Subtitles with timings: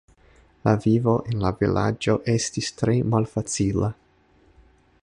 [0.67, 3.93] La vivo en la vilaĝo estis tre malfacila.